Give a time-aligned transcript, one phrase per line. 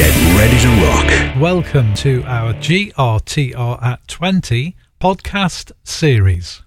[0.00, 1.38] Get ready to rock.
[1.38, 6.62] Welcome to our GRTR at 20 podcast series.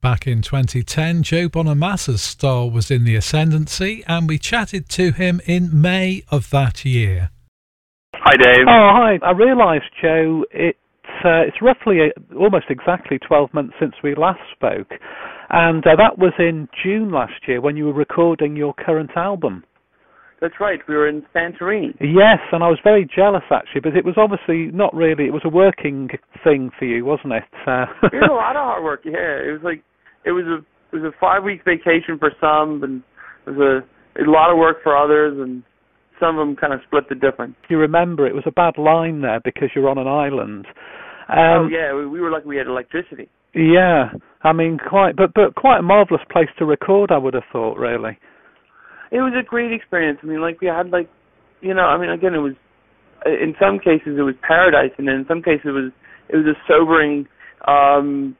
[0.00, 5.42] Back in 2010, Joe Bonamassa's star was in the ascendancy, and we chatted to him
[5.44, 7.28] in May of that year.
[8.14, 8.64] Hi, Dave.
[8.66, 9.18] Oh, hi.
[9.22, 10.78] I realised, Joe, it's
[11.26, 14.92] uh, it's roughly uh, almost exactly 12 months since we last spoke,
[15.50, 19.62] and uh, that was in June last year when you were recording your current album.
[20.42, 20.80] That's right.
[20.88, 21.94] We were in Santorini.
[22.00, 25.26] Yes, and I was very jealous actually, but it was obviously not really.
[25.26, 26.08] It was a working
[26.42, 27.44] thing for you, wasn't it?
[27.64, 29.02] Uh, it was a lot of hard work.
[29.04, 29.84] Yeah, it was like
[30.26, 30.58] it was a
[30.90, 33.02] it was a five week vacation for some, and
[33.46, 33.86] it was
[34.18, 35.62] a, a lot of work for others, and
[36.18, 37.54] some of them kind of split the difference.
[37.70, 40.66] You remember it was a bad line there because you're on an island.
[41.28, 43.30] Um, oh yeah, we, we were lucky we had electricity.
[43.54, 44.10] Yeah,
[44.42, 47.12] I mean quite, but but quite a marvelous place to record.
[47.12, 48.18] I would have thought, really
[49.12, 50.18] it was a great experience.
[50.22, 51.08] I mean, like we had like,
[51.60, 52.54] you know, I mean, again, it was
[53.26, 55.92] in some cases it was paradise, and then in some cases it was
[56.28, 57.28] it was a sobering
[57.68, 58.34] um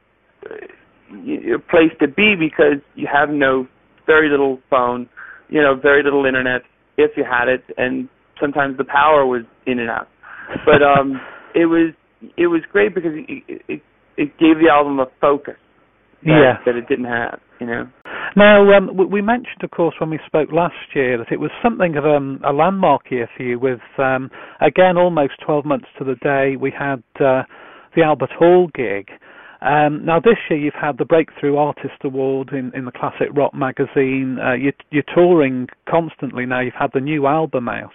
[1.69, 3.67] place to be because you have no
[4.07, 5.07] very little phone,
[5.47, 6.61] you know, very little internet
[6.97, 8.09] if you had it, and
[8.41, 10.07] sometimes the power was in and out.
[10.65, 11.21] But um
[11.55, 11.93] it was
[12.35, 13.81] it was great because it, it
[14.17, 15.55] it gave the album a focus
[16.23, 16.57] that, yeah.
[16.65, 17.87] that it didn't have, you know.
[18.35, 21.95] Now, um, we mentioned, of course, when we spoke last year that it was something
[21.97, 26.15] of um, a landmark year for you with, um, again, almost 12 months to the
[26.15, 27.43] day, we had uh,
[27.95, 29.09] the Albert Hall gig.
[29.61, 33.53] Um, now, this year you've had the Breakthrough Artist Award in, in the Classic Rock
[33.53, 34.37] magazine.
[34.43, 36.59] Uh, you, you're touring constantly now.
[36.59, 37.93] You've had the new album out.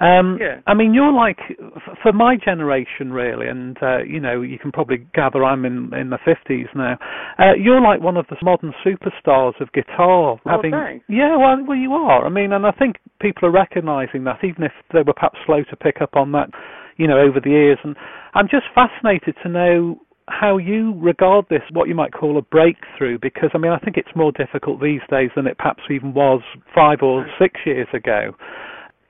[0.00, 0.60] Um, yeah.
[0.66, 1.38] I mean, you're like
[2.02, 6.10] for my generation, really, and uh, you know, you can probably gather I'm in in
[6.10, 6.98] the fifties now.
[7.38, 10.34] Uh, you're like one of the modern superstars of guitar.
[10.34, 11.04] Oh, having, thanks.
[11.08, 12.26] Yeah, well, well, you are.
[12.26, 15.62] I mean, and I think people are recognising that, even if they were perhaps slow
[15.70, 16.50] to pick up on that,
[16.96, 17.78] you know, over the years.
[17.84, 17.94] And
[18.34, 23.18] I'm just fascinated to know how you regard this, what you might call a breakthrough,
[23.20, 26.40] because I mean, I think it's more difficult these days than it perhaps even was
[26.74, 28.34] five or six years ago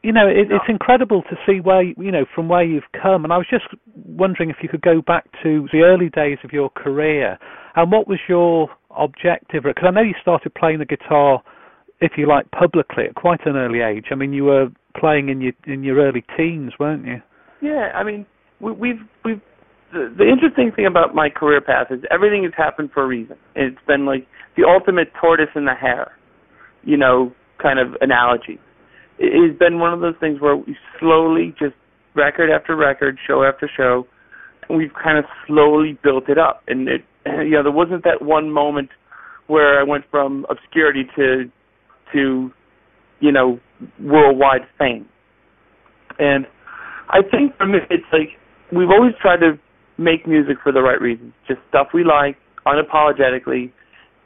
[0.04, 3.24] you know, it, it's incredible to see where you know from where you've come.
[3.24, 6.52] And I was just wondering if you could go back to the early days of
[6.52, 7.38] your career
[7.74, 9.64] and what was your objective?
[9.64, 11.42] Because I know you started playing the guitar,
[12.00, 14.06] if you like, publicly at quite an early age.
[14.12, 17.22] I mean, you were playing in your in your early teens, weren't you?
[17.62, 18.26] Yeah, I mean,
[18.60, 19.40] we, we've we've
[19.90, 23.36] the, the interesting thing about my career path is everything has happened for a reason.
[23.56, 24.26] It's been like
[24.56, 26.12] the ultimate tortoise and the hare,
[26.82, 27.32] you know,
[27.62, 28.60] kind of analogy
[29.18, 31.74] it has been one of those things where we slowly just
[32.14, 34.06] record after record, show after show,
[34.68, 36.62] and we've kind of slowly built it up.
[36.68, 38.90] And it, you know, there wasn't that one moment
[39.46, 41.50] where I went from obscurity to,
[42.12, 42.50] to,
[43.20, 43.60] you know,
[44.00, 45.06] worldwide fame.
[46.18, 46.46] And
[47.08, 48.30] I think for me, it's like
[48.72, 49.58] we've always tried to
[49.98, 52.36] make music for the right reasons, just stuff we like,
[52.66, 53.72] unapologetically,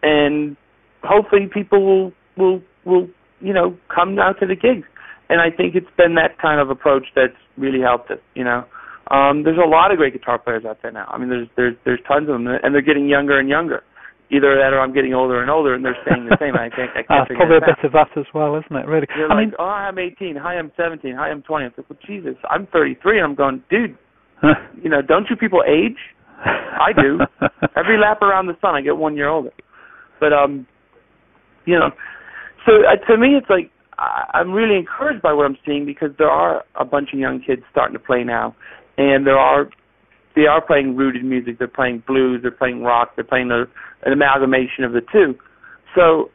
[0.03, 0.57] and
[1.03, 3.09] hopefully people will will will
[3.41, 4.87] you know, come out to the gigs.
[5.29, 8.65] And I think it's been that kind of approach that's really helped us, you know.
[9.11, 11.07] Um, there's a lot of great guitar players out there now.
[11.09, 13.83] I mean, there's there's there's tons of them, and they're getting younger and younger.
[14.31, 16.53] Either that, or I'm getting older and older, and they're staying the same.
[16.53, 16.91] I can't.
[16.93, 18.87] I can't That's probably a bit of that as well, isn't it?
[18.87, 19.07] Really.
[19.17, 20.37] You're I like, mean, oh, I'm 18.
[20.37, 21.15] Hi, I'm 17.
[21.17, 21.65] Hi, I'm 20.
[21.65, 23.97] I'm like, well, Jesus, I'm 33, and I'm going, dude.
[24.83, 25.97] you know, don't you people age?
[26.45, 27.19] I do.
[27.77, 29.51] Every lap around the sun, I get one year older.
[30.21, 30.67] But um,
[31.65, 31.91] you know,
[32.69, 36.11] so uh, to me, it's like I, I'm really encouraged by what I'm seeing because
[36.19, 38.55] there are a bunch of young kids starting to play now,
[38.97, 39.69] and there are
[40.37, 41.59] they are playing rooted music.
[41.59, 42.41] They're playing blues.
[42.43, 43.13] They're playing rock.
[43.17, 43.63] They're playing a,
[44.07, 45.35] an amalgamation of the two.
[45.97, 46.31] So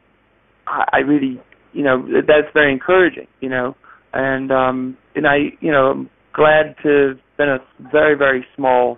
[0.67, 1.39] I, I really,
[1.71, 3.27] you know, that's very encouraging.
[3.39, 3.75] You know,
[4.13, 7.59] and um, and I, you know, I'm glad to have been a
[7.91, 8.97] very very small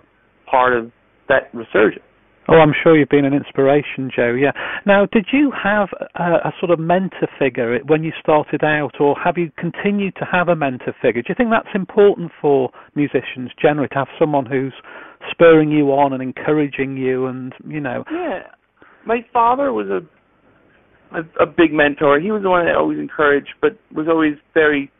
[0.50, 0.90] part of
[1.28, 2.02] that resurgence.
[2.48, 4.32] Oh, I'm sure you've been an inspiration, Joe.
[4.32, 4.52] Yeah.
[4.86, 9.16] Now, did you have a, a, sort of mentor figure when you started out, or
[9.22, 11.22] have you continued to have a mentor figure?
[11.22, 14.74] Do you think that's important for musicians generally to have someone who's
[15.30, 18.04] spurring you on and encouraging you, and you know?
[18.12, 18.42] Yeah,
[19.04, 20.00] my father was a
[21.12, 22.20] a, a big mentor.
[22.20, 24.90] He was the one that always encouraged, but was always very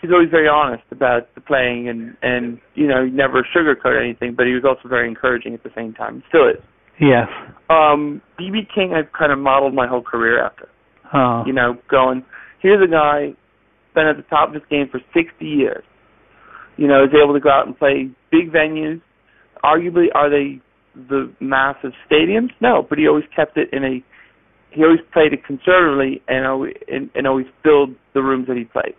[0.00, 4.46] he's always very honest about the playing and and you know never sugarcoat anything but
[4.46, 6.22] he was also very encouraging at the same time.
[6.28, 6.62] Still is.
[7.00, 7.28] Yes.
[7.70, 10.68] Um bb king i've kind of modeled my whole career after.
[11.14, 11.44] Oh.
[11.46, 12.24] you know going
[12.60, 13.34] here's a guy
[13.94, 15.84] been at the top of his game for 60 years.
[16.76, 19.00] You know is able to go out and play big venues.
[19.64, 20.60] Arguably are they
[20.94, 22.50] the massive stadiums?
[22.60, 24.04] No but he always kept it in a
[24.70, 28.64] he always played it conservatively and always and, and always filled the rooms that he
[28.64, 28.94] played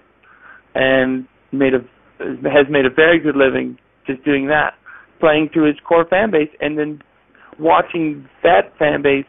[0.78, 1.82] and made a
[2.20, 4.74] has made a very good living just doing that,
[5.20, 7.02] playing to his core fan base, and then
[7.60, 9.26] watching that fan base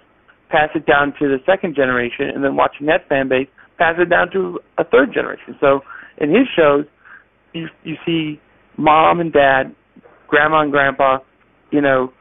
[0.50, 3.48] pass it down to the second generation, and then watching that fan base
[3.78, 5.56] pass it down to a third generation.
[5.60, 5.80] So
[6.18, 6.84] in his shows,
[7.54, 8.40] you you see
[8.76, 9.74] mom and dad,
[10.28, 11.18] grandma and grandpa,
[11.72, 12.12] you know,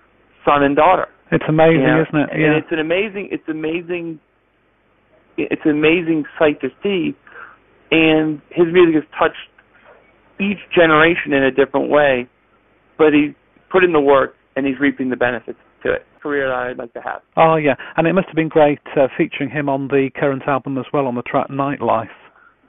[0.45, 1.07] son and daughter.
[1.31, 2.03] It's amazing, you know?
[2.07, 2.29] isn't it?
[2.31, 2.45] Yeah.
[2.47, 4.19] And it's an amazing, it's amazing,
[5.37, 7.15] it's an amazing sight to see.
[7.91, 9.47] And his music has touched
[10.39, 12.27] each generation in a different way,
[12.97, 13.33] but he's
[13.71, 16.05] put in the work and he's reaping the benefits to it.
[16.21, 17.21] Career that I'd like to have.
[17.37, 20.77] Oh yeah, and it must have been great uh, featuring him on the current album
[20.77, 22.09] as well on the track Nightlife.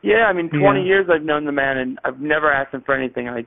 [0.02, 0.86] Yeah, I mean, 20 Yeah.
[0.86, 3.28] years I've known the man, and I've never asked him for anything.
[3.28, 3.44] I,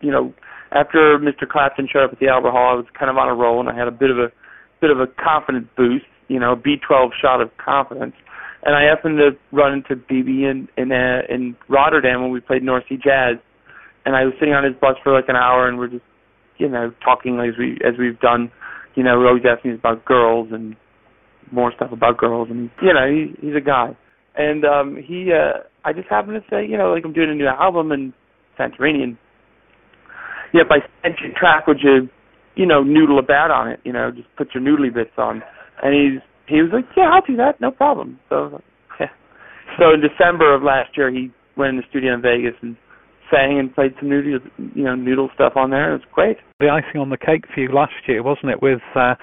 [0.00, 0.34] you know,
[0.72, 1.48] after Mr.
[1.48, 3.68] Clapton showed up at the Albert Hall, I was kind of on a roll, and
[3.70, 4.30] I had a bit of a
[4.80, 8.14] bit of a confidence boost, you know, B12 shot of confidence.
[8.64, 12.62] And I happened to run into BB in in uh, in Rotterdam when we played
[12.62, 13.36] North Sea Jazz,
[14.06, 16.04] and I was sitting on his bus for like an hour, and we're just,
[16.56, 18.50] you know, talking as we as we've done.
[18.94, 20.76] You know, we're always asking us about girls and
[21.52, 23.96] more stuff about girls, and you know, he, he's a guy.
[24.36, 27.34] And um he, uh I just happened to say, you know, like I'm doing a
[27.34, 28.14] new album in
[28.58, 29.18] Santorini, and
[30.54, 32.08] yeah, I sent track, would you,
[32.54, 33.80] you know, noodle about on it?
[33.84, 35.42] You know, just put your noodly bits on.
[35.82, 38.18] And he's he was like, yeah, I'll do that, no problem.
[38.28, 38.64] So, I was like,
[39.00, 39.12] yeah.
[39.78, 42.76] So in December of last year, he went in the studio in Vegas and
[43.32, 44.38] sang and played some noodle,
[44.74, 45.94] you know, noodle stuff on there.
[45.94, 46.36] It was great.
[46.60, 49.14] The icing on the cake for you last year, wasn't it, with uh,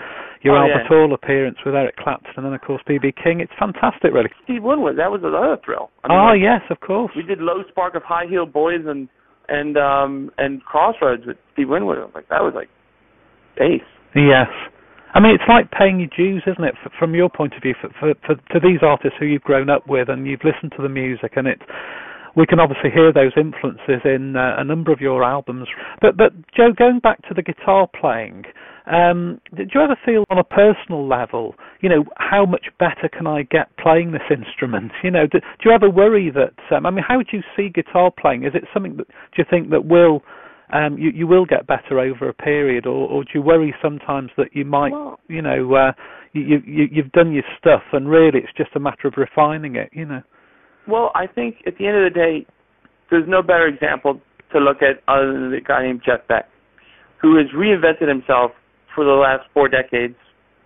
[0.42, 0.88] your Oh, Albert yeah.
[0.90, 3.40] Hall appearance with Eric Clapton and then of course BB King.
[3.40, 4.30] It's fantastic, really.
[4.44, 5.92] Steve Winwood, that was another thrill.
[6.04, 7.12] I mean, oh like, yes, of course.
[7.16, 9.08] we did Low Spark of High Heel Boys and
[9.48, 11.98] and um and Crossroads with Steve Winwood.
[12.00, 12.70] I was like, that was like
[13.62, 13.86] ace.
[14.16, 14.50] Yes.
[15.14, 16.76] I mean, it's like paying your dues, isn't it?
[16.86, 19.70] f from your point of view, for, for, for to these artists who you've grown
[19.70, 21.60] up with and you've listened to the music, and it,
[22.36, 25.68] we can obviously hear those influences in uh, a number of your albums.
[26.00, 28.44] But, but Joe, going back to the guitar playing,
[28.88, 33.28] um, did you ever feel on a personal level, you know, how much better can
[33.28, 34.92] I get playing this instrument?
[35.04, 36.76] You know, do, do you ever worry that?
[36.76, 38.46] Um, I mean, how do you see guitar playing?
[38.46, 40.24] Is it something that do you think that will
[40.72, 44.32] um, you, you will get better over a period, or, or do you worry sometimes
[44.38, 45.92] that you might, Well- you know, uh,
[46.34, 49.90] you, you you've done your stuff and really it's just a matter of refining it,
[49.92, 50.22] you know?
[50.88, 52.46] Well, I think at the end of the day,
[53.10, 54.22] there's no better example
[54.54, 56.48] to look at other than the guy named Jeff Beck,
[57.22, 58.52] who has reinvented himself
[58.96, 60.16] for the last four decades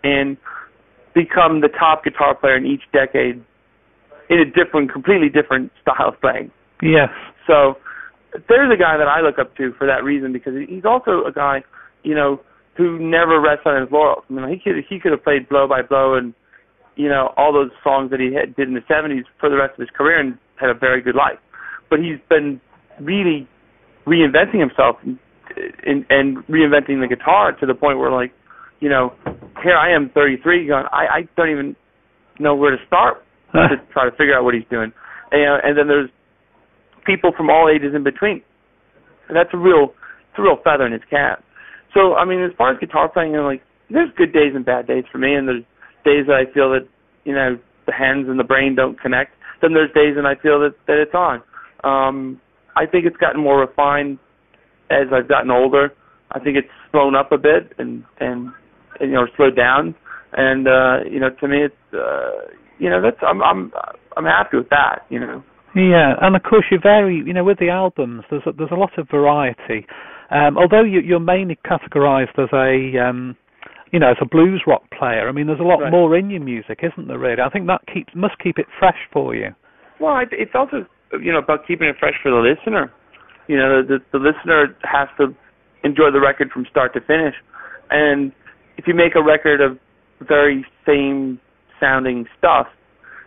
[0.04, 0.38] and
[1.16, 3.44] become the top guitar player in each decade
[4.30, 6.52] in a different, completely different style of playing.
[6.82, 7.10] Yes.
[7.48, 7.78] So
[8.48, 11.32] there's a guy that I look up to for that reason because he's also a
[11.32, 11.64] guy,
[12.04, 12.42] you know,
[12.78, 14.24] who never rests on his laurels.
[14.30, 16.34] I mean, he could he could have played blow by blow and
[16.96, 19.74] you know all those songs that he had, did in the 70s for the rest
[19.74, 21.40] of his career and had a very good life.
[21.90, 22.60] But he's been
[23.00, 23.48] really
[24.06, 25.18] reinventing himself and,
[25.86, 28.32] and, and reinventing the guitar to the point where like,
[28.80, 29.14] you know,
[29.64, 31.76] here I am 33 going I I don't even
[32.40, 33.24] know where to start
[33.54, 34.92] to try to figure out what he's doing.
[35.32, 36.10] And, and then there's
[37.06, 38.42] people from all ages in between.
[39.28, 39.94] And that's a real,
[40.30, 41.44] it's a real feather in his cap.
[41.94, 44.66] So I mean, as far as guitar playing, you know, like there's good days and
[44.66, 45.64] bad days for me, and there's
[46.04, 46.88] days that I feel that
[47.24, 49.32] you know the hands and the brain don't connect.
[49.62, 51.42] Then there's days when I feel that that it's on.
[51.84, 52.42] Um,
[52.76, 54.20] I think it's gotten more refined
[54.90, 55.94] as I've gotten older.
[56.32, 58.52] I think it's slowed up a bit and and,
[59.00, 59.96] and you know slowed down.
[60.34, 63.72] And uh, you know, to me, it's uh, you know that's I'm I'm
[64.18, 65.06] I'm happy with that.
[65.10, 65.44] You know.
[65.76, 67.22] Yeah, and of course you vary.
[67.26, 69.86] You know, with the albums, there's a, there's a lot of variety.
[70.32, 73.36] Um, although you, you're mainly categorised as a, um,
[73.92, 75.28] you know, as a blues rock player.
[75.30, 75.92] I mean, there's a lot Right.
[75.92, 77.20] more in your music, isn't there?
[77.20, 79.50] Really, I think that keeps must keep it fresh for you.
[80.00, 80.86] Well, it's also
[81.22, 82.92] you know about keeping it fresh for the listener.
[83.48, 85.36] You know, the the listener has to
[85.84, 87.36] enjoy the record from start to finish,
[87.92, 88.32] and
[88.78, 89.78] if you make a record of
[90.22, 91.40] very same
[91.80, 92.68] sounding stuff,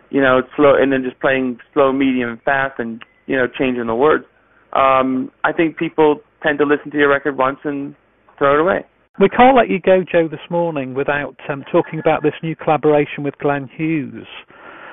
[0.09, 3.87] you know, slow, and then just playing slow, medium, and fast, and you know, changing
[3.87, 4.25] the words.
[4.73, 7.95] Um, I think people tend to listen to your record once and
[8.37, 8.85] throw it away.
[9.19, 13.23] We can't let you go, Joe, this morning without um, talking about this new collaboration
[13.23, 14.27] with Glenn Hughes.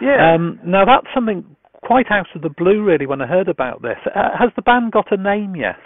[0.03, 0.35] Yeah.
[0.35, 1.45] Um, now that's something
[1.85, 3.07] quite out of the blue, really.
[3.07, 5.77] When I heard about this, uh, has the band got a name yet?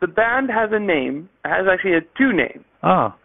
[0.00, 1.28] the band has a name.
[1.44, 2.64] It has actually a two names.
[2.82, 3.16] Ah,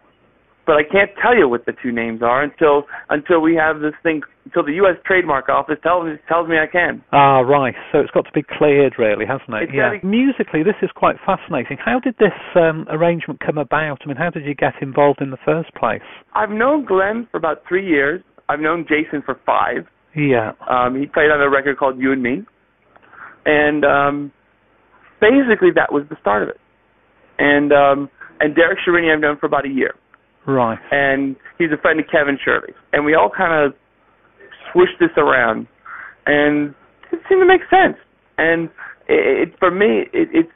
[0.65, 3.93] but I can't tell you what the two names are until until we have this
[4.01, 4.95] thing until the U.S.
[5.05, 7.03] Trademark Office tells me tells me I can.
[7.11, 7.75] ah, right.
[7.91, 9.63] So it's got to be cleared, really, hasn't it?
[9.63, 9.95] It's yeah.
[9.95, 11.77] gotta- Musically, this is quite fascinating.
[11.83, 13.99] How did this um, arrangement come about?
[14.03, 16.01] I mean, how did you get involved in the first place?
[16.33, 18.21] I've known Glenn for about three years.
[18.49, 19.87] I've known Jason for five.
[20.15, 20.51] Yeah.
[20.69, 22.43] Um, he played on a record called You and Me,
[23.45, 24.31] and um,
[25.19, 26.59] basically that was the start of it.
[27.39, 29.95] And um, and Derek Sherinian I've known for about a year.
[30.45, 30.79] Right.
[30.91, 32.73] And he's a friend of Kevin Shirley.
[32.91, 33.73] And we all kind of
[34.71, 35.67] swished this around,
[36.25, 36.73] and
[37.11, 37.97] it seemed to make sense.
[38.37, 38.69] And
[39.07, 40.51] it, it for me, it, it's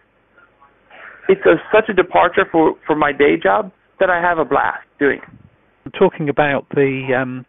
[1.29, 4.83] it's a, such a departure for for my day job that I have a blast
[4.99, 5.19] doing.
[5.85, 5.93] It.
[5.97, 7.45] Talking about the um,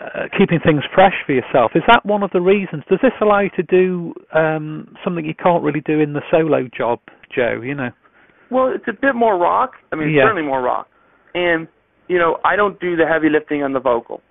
[0.00, 2.84] uh, keeping things fresh for yourself, is that one of the reasons?
[2.88, 6.68] Does this allow you to do um, something you can't really do in the solo
[6.76, 7.00] job,
[7.34, 7.60] Joe?
[7.62, 7.90] You know.
[8.50, 9.72] Well, it's a bit more rock.
[9.92, 10.22] I mean, yeah.
[10.22, 10.88] certainly more rock.
[11.34, 11.68] And
[12.08, 14.22] you know, I don't do the heavy lifting on the vocal.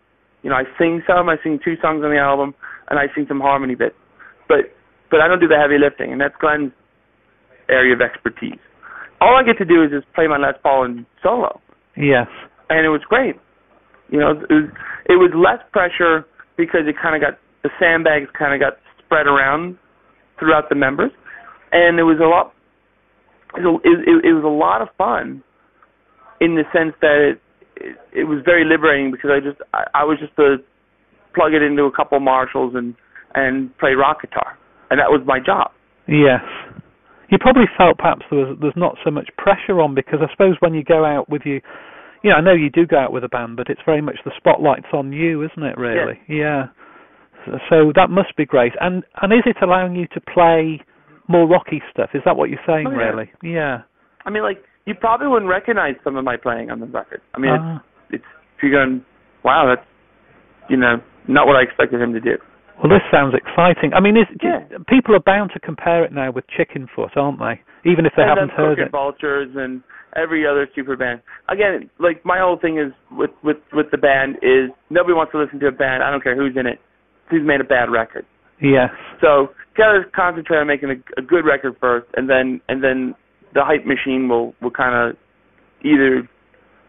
[0.44, 1.30] You know, I sing some.
[1.30, 2.54] I sing two songs on the album,
[2.90, 3.96] and I sing some harmony bits.
[4.48, 4.72] But
[5.10, 6.72] but I don't do the heavy lifting, and that's Glenn's
[7.70, 8.60] area of expertise.
[9.20, 11.60] All I get to do is just play my Les Paul and solo.
[11.96, 12.28] Yes.
[12.70, 13.36] And it was great.
[14.10, 14.70] You know, it was
[15.06, 16.26] it was less pressure
[16.56, 19.78] because it kind of got the sandbags kind of got spread around
[20.40, 21.12] throughout the members,
[21.72, 22.54] and it was a lot.
[23.56, 25.44] It, it, it was a lot of fun,
[26.40, 27.42] in the sense that it,
[27.76, 30.58] it, it was very liberating because I just I, I was just to
[31.36, 32.96] plug it into a couple of Marshalls and
[33.36, 34.58] and play rock guitar,
[34.90, 35.72] and that was my job.
[36.08, 36.42] Yes.
[37.30, 40.56] You probably felt perhaps there was there's not so much pressure on because I suppose
[40.60, 41.60] when you go out with you,
[42.24, 44.16] you know, I know you do go out with a band, but it's very much
[44.24, 45.78] the spotlight's on you, isn't it?
[45.78, 46.20] Really?
[46.28, 46.68] Yeah.
[47.48, 47.58] yeah.
[47.70, 48.74] So that must be great.
[48.80, 50.82] And and is it allowing you to play
[51.28, 52.12] more rocky stuff?
[52.14, 52.88] Is that what you're saying?
[52.88, 53.06] Oh, yeah.
[53.12, 53.32] Really?
[53.44, 53.78] Yeah.
[54.26, 57.22] I mean, like you probably wouldn't recognize some of my playing on the record.
[57.36, 57.84] I mean, Ah.
[58.10, 59.04] it's, it's if you're going,
[59.44, 59.86] wow, that's
[60.70, 62.38] you know not what I expected him to do.
[62.82, 63.94] Well, this sounds exciting.
[63.94, 64.78] I mean, is, do- Yeah.
[64.88, 67.60] people are bound to compare it now with Chickenfoot, aren't they?
[67.90, 68.92] Even if they and haven't heard it.
[68.92, 69.82] Vultures and
[70.16, 71.22] every other super band.
[71.50, 75.40] Again, like my whole thing is with with with the band is nobody wants to
[75.40, 76.04] listen to a band.
[76.04, 76.80] I don't care who's in it.
[77.30, 78.26] Who's made a bad record.
[78.62, 78.90] Yes.
[79.22, 83.16] So gotta concentrate on making a, a good record first, and then and then
[83.58, 85.18] the hype machine will will kind of
[85.82, 86.30] either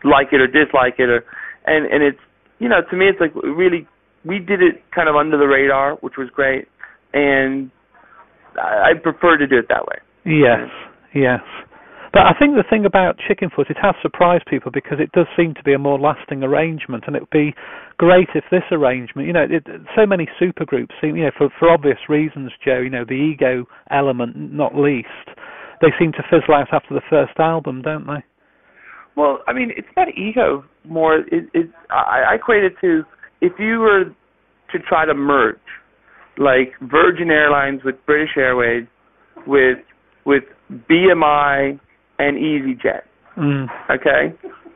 [0.05, 1.25] like it or dislike it, or
[1.65, 2.21] and and it's
[2.61, 3.89] you know to me it's like really
[4.25, 6.69] we did it kind of under the radar, which was great,
[7.15, 7.71] and
[8.61, 9.97] I, I prefer to do it that way.
[10.27, 10.69] Yes,
[11.15, 11.41] yes.
[12.13, 15.55] But I think the thing about Chickenfoot, it has surprised people because it does seem
[15.55, 17.55] to be a more lasting arrangement, and it would be
[17.97, 19.65] great if this arrangement, you know, it,
[19.97, 23.67] so many supergroups seem, you know, for for obvious reasons, Joe, you know, the ego
[23.91, 25.09] element, not least,
[25.81, 28.23] they seem to fizzle out after the first album, don't they?
[29.17, 31.19] Well, I mean, it's not ego more.
[31.19, 33.03] It, it I, I equate it to
[33.41, 34.05] if you were
[34.73, 35.57] to try to merge,
[36.37, 38.87] like Virgin Airlines with British Airways,
[39.47, 39.79] with
[40.25, 41.81] with BMI
[42.19, 43.03] and EasyJet,
[43.37, 43.67] Mm.
[43.89, 44.35] okay,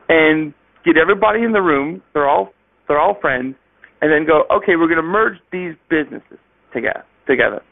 [0.08, 0.54] and
[0.84, 2.02] get everybody in the room.
[2.14, 2.52] They're all
[2.88, 3.56] they're all friends,
[4.00, 6.38] and then go, okay, we're going to merge these businesses
[6.72, 7.62] together together,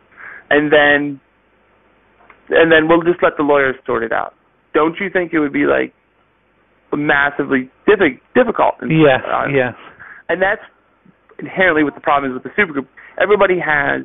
[0.50, 1.20] and then
[2.50, 4.34] and then we'll just let the lawyers sort it out.
[4.74, 5.92] Don't you think it would be like
[6.94, 8.74] massively diffi- difficult?
[8.80, 9.74] and- Yes, uh, yes.
[10.28, 10.62] and that's
[11.38, 12.86] inherently what the problem is with the supergroup.
[13.18, 14.02] Everybody has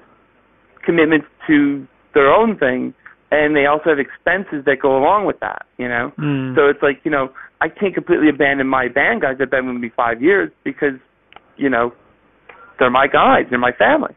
[0.84, 2.94] commitments to their own thing,
[3.32, 5.66] and they also have expenses that go along with that.
[5.78, 6.56] You know, Mm.
[6.56, 9.82] so it's like you know I can't completely abandon my band guys that've been with
[9.82, 10.96] me five years because
[11.58, 11.92] you know
[12.80, 14.14] they're my guys, they're my family.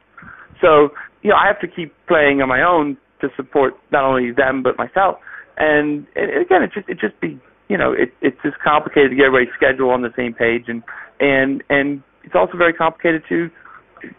[0.60, 0.92] So
[1.22, 4.62] you know I have to keep playing on my own to support not only them
[4.62, 5.16] but myself.
[5.56, 9.16] And, and again, it just it just be you know it it's just complicated to
[9.16, 10.82] get everybody's schedule on the same page, and
[11.20, 13.48] and and it's also very complicated to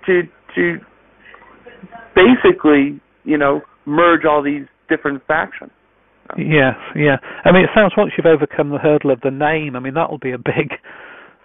[0.06, 0.24] to
[0.56, 0.78] to
[2.16, 5.72] basically you know merge all these different factions.
[6.38, 7.18] Yes, yeah.
[7.44, 10.20] I mean, it sounds once you've overcome the hurdle of the name, I mean, that'll
[10.20, 10.78] be a big,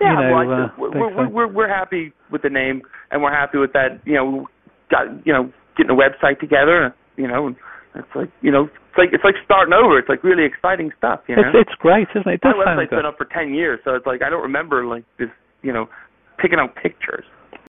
[0.01, 3.33] Yeah, you know, well, uh, we're, we're, we're we're happy with the name, and we're
[3.33, 4.01] happy with that.
[4.05, 4.47] You know,
[4.91, 6.95] got you know getting a website together.
[7.17, 7.57] You know, and
[7.95, 9.99] it's like you know it's like it's like starting over.
[9.99, 11.21] It's like really exciting stuff.
[11.29, 12.41] You know, It's it's great, isn't it?
[12.43, 15.05] It my website's been up for ten years, so it's like I don't remember like
[15.19, 15.31] this.
[15.63, 15.89] You know,
[16.39, 17.25] picking out pictures.